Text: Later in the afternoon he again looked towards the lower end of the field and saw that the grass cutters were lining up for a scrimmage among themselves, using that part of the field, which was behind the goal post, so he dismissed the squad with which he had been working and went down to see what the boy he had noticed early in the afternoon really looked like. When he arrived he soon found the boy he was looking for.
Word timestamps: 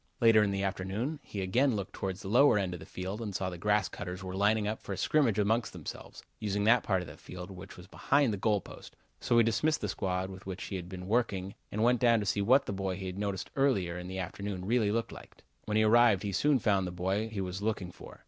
Later 0.19 0.41
in 0.41 0.49
the 0.49 0.63
afternoon 0.63 1.19
he 1.21 1.41
again 1.43 1.75
looked 1.75 1.93
towards 1.93 2.23
the 2.23 2.27
lower 2.27 2.57
end 2.57 2.73
of 2.73 2.79
the 2.79 2.87
field 2.87 3.21
and 3.21 3.35
saw 3.35 3.49
that 3.49 3.51
the 3.51 3.57
grass 3.59 3.87
cutters 3.87 4.23
were 4.23 4.35
lining 4.35 4.67
up 4.67 4.81
for 4.81 4.93
a 4.93 4.97
scrimmage 4.97 5.37
among 5.37 5.61
themselves, 5.71 6.23
using 6.39 6.63
that 6.63 6.81
part 6.81 7.03
of 7.03 7.07
the 7.07 7.17
field, 7.17 7.51
which 7.51 7.77
was 7.77 7.85
behind 7.85 8.33
the 8.33 8.37
goal 8.37 8.61
post, 8.61 8.95
so 9.19 9.37
he 9.37 9.43
dismissed 9.43 9.79
the 9.79 9.87
squad 9.87 10.31
with 10.31 10.47
which 10.47 10.63
he 10.63 10.75
had 10.75 10.89
been 10.89 11.05
working 11.07 11.53
and 11.71 11.83
went 11.83 11.99
down 11.99 12.19
to 12.19 12.25
see 12.25 12.41
what 12.41 12.65
the 12.65 12.73
boy 12.73 12.95
he 12.95 13.05
had 13.05 13.19
noticed 13.19 13.51
early 13.55 13.87
in 13.87 14.07
the 14.07 14.17
afternoon 14.17 14.65
really 14.65 14.91
looked 14.91 15.11
like. 15.11 15.43
When 15.65 15.77
he 15.77 15.83
arrived 15.83 16.23
he 16.23 16.31
soon 16.31 16.57
found 16.57 16.87
the 16.87 16.91
boy 16.91 17.29
he 17.29 17.39
was 17.39 17.61
looking 17.61 17.91
for. 17.91 18.19